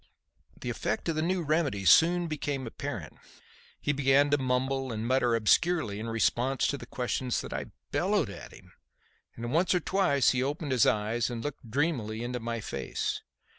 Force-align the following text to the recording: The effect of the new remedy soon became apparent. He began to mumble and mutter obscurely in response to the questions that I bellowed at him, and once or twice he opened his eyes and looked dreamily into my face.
The 0.59 0.71
effect 0.71 1.07
of 1.09 1.15
the 1.15 1.21
new 1.21 1.43
remedy 1.43 1.85
soon 1.85 2.25
became 2.25 2.65
apparent. 2.65 3.17
He 3.79 3.93
began 3.93 4.31
to 4.31 4.37
mumble 4.39 4.91
and 4.91 5.07
mutter 5.07 5.35
obscurely 5.35 5.99
in 5.99 6.09
response 6.09 6.65
to 6.69 6.77
the 6.79 6.87
questions 6.87 7.39
that 7.41 7.53
I 7.53 7.65
bellowed 7.91 8.31
at 8.31 8.51
him, 8.51 8.73
and 9.35 9.53
once 9.53 9.75
or 9.75 9.79
twice 9.79 10.31
he 10.31 10.41
opened 10.41 10.71
his 10.71 10.87
eyes 10.87 11.29
and 11.29 11.43
looked 11.43 11.69
dreamily 11.69 12.23
into 12.23 12.39
my 12.39 12.61
face. 12.61 13.21